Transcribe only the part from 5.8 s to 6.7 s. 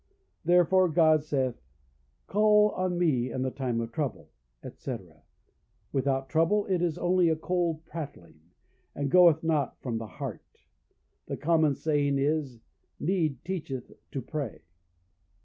without trouble